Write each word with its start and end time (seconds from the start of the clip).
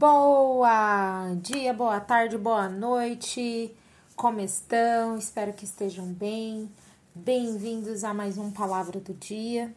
Boa 0.00 1.34
dia, 1.42 1.74
boa 1.74 2.00
tarde, 2.00 2.38
boa 2.38 2.70
noite. 2.70 3.76
Como 4.16 4.40
estão? 4.40 5.18
Espero 5.18 5.52
que 5.52 5.66
estejam 5.66 6.06
bem. 6.06 6.72
Bem-vindos 7.14 8.02
a 8.02 8.14
mais 8.14 8.38
um 8.38 8.50
Palavra 8.50 8.98
do 8.98 9.12
Dia. 9.12 9.70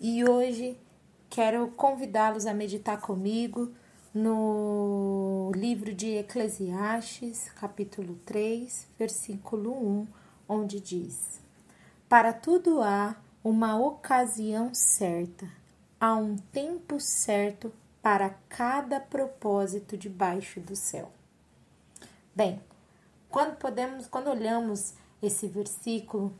E 0.00 0.24
hoje 0.24 0.78
quero 1.28 1.66
convidá-los 1.72 2.46
a 2.46 2.54
meditar 2.54 3.00
comigo 3.00 3.72
no 4.14 5.50
livro 5.56 5.92
de 5.92 6.18
Eclesiastes, 6.18 7.50
capítulo 7.56 8.14
3, 8.24 8.86
versículo 8.96 9.72
1, 9.72 10.06
onde 10.48 10.78
diz: 10.78 11.40
Para 12.08 12.32
tudo 12.32 12.80
há 12.80 13.16
uma 13.42 13.76
ocasião 13.76 14.72
certa, 14.72 15.48
há 16.00 16.14
um 16.14 16.36
tempo 16.36 17.00
certo 17.00 17.72
para 17.72 17.83
cada 18.50 19.00
propósito 19.00 19.96
debaixo 19.96 20.60
do 20.60 20.76
céu. 20.76 21.10
Bem, 22.36 22.60
quando 23.30 23.56
podemos, 23.56 24.06
quando 24.06 24.28
olhamos 24.28 24.92
esse 25.22 25.46
versículo, 25.48 26.38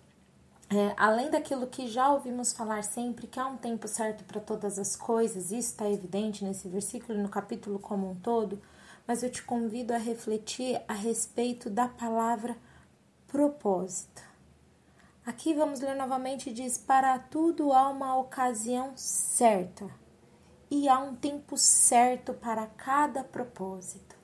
é, 0.69 0.93
além 0.95 1.31
daquilo 1.31 1.67
que 1.67 1.89
já 1.89 2.13
ouvimos 2.13 2.53
falar 2.53 2.85
sempre, 2.85 3.27
que 3.27 3.41
há 3.41 3.47
um 3.47 3.57
tempo 3.57 3.89
certo 3.89 4.25
para 4.25 4.43
todas 4.43 4.79
as 4.79 4.95
coisas, 4.95 5.45
isso 5.47 5.71
está 5.71 5.89
evidente 5.89 6.45
nesse 6.45 6.69
versículo 6.69 7.19
e 7.19 7.23
no 7.23 7.31
capítulo 7.31 7.79
como 7.79 8.11
um 8.11 8.15
todo, 8.15 8.61
mas 9.07 9.23
eu 9.23 9.31
te 9.31 9.43
convido 9.43 9.95
a 9.95 9.99
refletir 9.99 10.83
a 10.87 10.93
respeito 10.93 11.71
da 11.71 11.89
palavra 11.89 12.55
propósito. 13.27 14.23
Aqui 15.25 15.55
vamos 15.55 15.81
ler 15.81 15.97
novamente: 15.97 16.53
diz, 16.53 16.77
para 16.77 17.19
tudo 17.19 17.73
há 17.73 17.89
uma 17.89 18.17
ocasião 18.19 18.93
certa 18.97 20.04
e 20.75 20.89
há 20.89 20.99
um 20.99 21.15
tempo 21.15 21.57
certo 21.57 22.35
para 22.35 22.67
cada 22.67 23.23
propósito. 23.23 24.17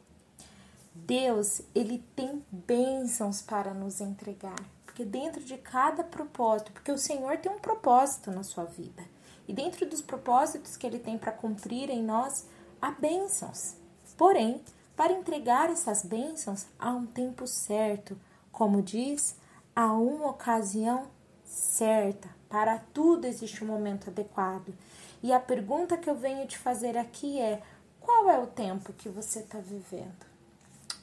Deus, 0.92 1.62
ele 1.73 2.05
tem 2.17 2.45
bênçãos 2.51 3.41
para 3.41 3.73
nos 3.73 4.01
entregar, 4.01 4.59
porque 4.84 5.05
dentro 5.05 5.45
de 5.45 5.57
cada 5.57 6.03
propósito, 6.03 6.73
porque 6.73 6.91
o 6.91 6.98
Senhor 6.98 7.39
tem 7.39 7.53
um 7.53 7.61
propósito 7.61 8.33
na 8.33 8.42
sua 8.42 8.65
vida. 8.65 9.05
E 9.47 9.53
dentro 9.53 9.87
dos 9.87 10.03
propósitos 10.03 10.77
que 10.77 10.84
ele 10.84 10.98
tem 10.98 11.17
para 11.17 11.31
cumprir 11.31 11.89
em 11.89 12.03
nós, 12.03 12.45
há 12.83 12.91
bênçãos. 12.91 13.75
Porém, 14.17 14.61
para 14.97 15.12
entregar 15.12 15.70
essas 15.70 16.05
bênçãos, 16.05 16.67
há 16.81 16.91
um 16.91 17.07
tempo 17.07 17.47
certo, 17.47 18.19
como 18.51 18.83
diz, 18.83 19.37
há 19.75 19.92
uma 19.92 20.31
ocasião 20.31 21.07
certa. 21.45 22.29
Para 22.48 22.81
tudo 22.92 23.25
existe 23.25 23.62
um 23.62 23.69
momento 23.69 24.11
adequado. 24.11 24.75
E 25.23 25.33
a 25.33 25.41
pergunta 25.41 25.97
que 25.97 26.09
eu 26.09 26.15
venho 26.15 26.47
te 26.47 26.57
fazer 26.57 26.97
aqui 26.97 27.41
é: 27.41 27.63
qual 28.01 28.31
é 28.31 28.39
o 28.39 28.47
tempo 28.47 28.93
que 28.93 29.09
você 29.09 29.41
está 29.41 29.59
vivendo? 29.59 30.31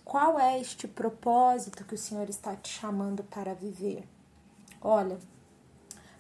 Qual 0.04 0.40
é 0.40 0.60
este 0.60 0.88
propósito 0.88 1.84
que 1.84 1.96
o 1.96 1.98
Senhor 1.98 2.30
está 2.30 2.56
te 2.56 2.70
chamando 2.70 3.24
para 3.24 3.54
viver? 3.54 4.08
Olha, 4.82 5.20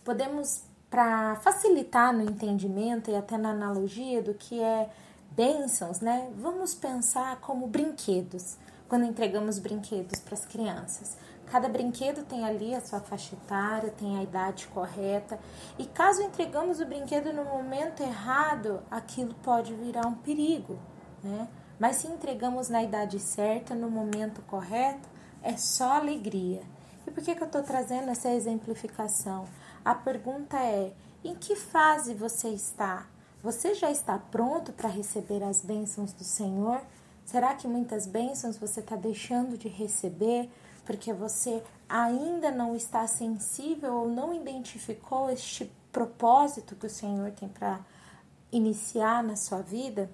podemos, 0.03 0.63
para 0.89 1.37
facilitar 1.37 2.13
no 2.13 2.21
entendimento 2.21 3.09
e 3.09 3.15
até 3.15 3.37
na 3.37 3.51
analogia 3.51 4.21
do 4.21 4.33
que 4.33 4.61
é 4.61 4.89
bênçãos, 5.31 6.01
né? 6.01 6.31
Vamos 6.35 6.73
pensar 6.73 7.39
como 7.39 7.67
brinquedos, 7.67 8.57
quando 8.87 9.05
entregamos 9.05 9.59
brinquedos 9.59 10.19
para 10.19 10.33
as 10.33 10.45
crianças. 10.45 11.17
Cada 11.47 11.69
brinquedo 11.69 12.25
tem 12.25 12.43
ali 12.43 12.75
a 12.75 12.81
sua 12.81 12.99
faixa 12.99 13.35
etária, 13.35 13.89
tem 13.89 14.17
a 14.17 14.23
idade 14.23 14.67
correta. 14.67 15.39
E 15.77 15.85
caso 15.85 16.21
entregamos 16.21 16.81
o 16.81 16.85
brinquedo 16.85 17.31
no 17.31 17.45
momento 17.45 18.01
errado, 18.03 18.81
aquilo 18.91 19.33
pode 19.35 19.73
virar 19.73 20.05
um 20.05 20.15
perigo, 20.15 20.77
né? 21.23 21.47
Mas 21.79 21.97
se 21.97 22.07
entregamos 22.07 22.69
na 22.69 22.83
idade 22.83 23.19
certa, 23.19 23.75
no 23.75 23.89
momento 23.89 24.41
correto, 24.41 25.07
é 25.41 25.55
só 25.55 25.93
alegria. 25.93 26.61
E 27.05 27.11
por 27.11 27.23
que, 27.23 27.33
que 27.33 27.41
eu 27.41 27.47
estou 27.47 27.63
trazendo 27.63 28.09
essa 28.09 28.29
exemplificação? 28.29 29.45
A 29.85 29.95
pergunta 29.95 30.57
é: 30.57 30.91
em 31.23 31.35
que 31.35 31.55
fase 31.55 32.13
você 32.13 32.49
está? 32.49 33.07
Você 33.41 33.73
já 33.73 33.89
está 33.89 34.17
pronto 34.17 34.73
para 34.73 34.89
receber 34.89 35.43
as 35.43 35.61
bênçãos 35.61 36.11
do 36.11 36.23
Senhor? 36.23 36.81
Será 37.27 37.53
que 37.53 37.67
muitas 37.67 38.07
bênçãos 38.07 38.57
você 38.57 38.79
está 38.79 38.95
deixando 38.95 39.57
de 39.57 39.67
receber 39.67 40.49
porque 40.85 41.11
você 41.11 41.61
ainda 41.89 42.49
não 42.49 42.73
está 42.73 43.05
sensível 43.05 43.95
ou 43.95 44.09
não 44.09 44.33
identificou 44.33 45.29
este 45.29 45.69
propósito 45.91 46.73
que 46.73 46.85
o 46.85 46.89
Senhor 46.89 47.29
tem 47.31 47.49
para 47.49 47.81
iniciar 48.49 49.21
na 49.21 49.35
sua 49.35 49.61
vida? 49.61 50.09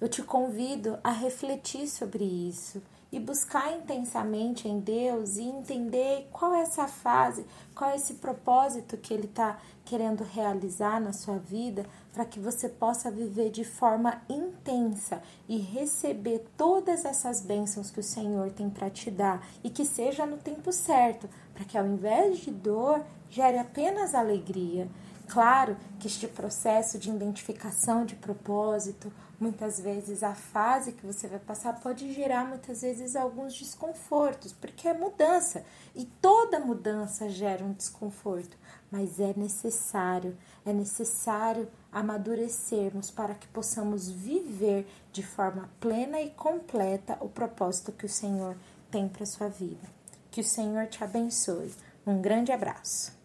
Eu 0.00 0.08
te 0.08 0.20
convido 0.20 0.98
a 1.04 1.12
refletir 1.12 1.86
sobre 1.86 2.24
isso 2.24 2.82
e 3.12 3.20
buscar 3.20 3.76
intensamente 3.76 4.66
em 4.66 4.80
Deus 4.80 5.36
e 5.36 5.42
entender 5.42 6.26
qual 6.32 6.54
é 6.54 6.62
essa 6.62 6.88
fase, 6.88 7.44
qual 7.74 7.90
é 7.90 7.96
esse 7.96 8.14
propósito 8.14 8.96
que 8.96 9.12
Ele 9.12 9.26
está 9.26 9.58
querendo 9.84 10.24
realizar 10.24 10.98
na 10.98 11.12
sua 11.12 11.36
vida, 11.36 11.84
para 12.14 12.24
que 12.24 12.40
você 12.40 12.70
possa 12.70 13.10
viver 13.10 13.50
de 13.50 13.64
forma 13.64 14.22
intensa 14.28 15.22
e 15.46 15.58
receber 15.58 16.46
todas 16.56 17.04
essas 17.04 17.42
bênçãos 17.42 17.90
que 17.90 18.00
o 18.00 18.02
Senhor 18.02 18.50
tem 18.50 18.70
para 18.70 18.88
te 18.88 19.10
dar 19.10 19.46
e 19.62 19.68
que 19.68 19.84
seja 19.84 20.24
no 20.24 20.38
tempo 20.38 20.72
certo, 20.72 21.28
para 21.52 21.64
que 21.64 21.76
ao 21.76 21.86
invés 21.86 22.38
de 22.38 22.50
dor, 22.50 23.04
gere 23.28 23.58
apenas 23.58 24.14
alegria. 24.14 24.88
Claro 25.32 25.78
que 25.98 26.08
este 26.08 26.28
processo 26.28 26.98
de 26.98 27.08
identificação 27.08 28.04
de 28.04 28.14
propósito, 28.14 29.10
muitas 29.40 29.80
vezes 29.80 30.22
a 30.22 30.34
fase 30.34 30.92
que 30.92 31.06
você 31.06 31.26
vai 31.26 31.38
passar 31.38 31.80
pode 31.80 32.12
gerar 32.12 32.44
muitas 32.44 32.82
vezes 32.82 33.16
alguns 33.16 33.54
desconfortos, 33.54 34.52
porque 34.52 34.86
é 34.86 34.92
mudança 34.92 35.64
e 35.94 36.04
toda 36.04 36.60
mudança 36.60 37.30
gera 37.30 37.64
um 37.64 37.72
desconforto, 37.72 38.58
mas 38.90 39.18
é 39.18 39.32
necessário, 39.34 40.36
é 40.66 40.72
necessário 40.74 41.66
amadurecermos 41.90 43.10
para 43.10 43.34
que 43.34 43.48
possamos 43.48 44.10
viver 44.10 44.86
de 45.12 45.22
forma 45.22 45.70
plena 45.80 46.20
e 46.20 46.28
completa 46.28 47.16
o 47.22 47.28
propósito 47.30 47.90
que 47.90 48.04
o 48.04 48.10
Senhor 48.10 48.54
tem 48.90 49.08
para 49.08 49.24
sua 49.24 49.48
vida. 49.48 49.88
Que 50.30 50.42
o 50.42 50.44
Senhor 50.44 50.88
te 50.88 51.02
abençoe. 51.02 51.74
Um 52.06 52.20
grande 52.20 52.52
abraço. 52.52 53.21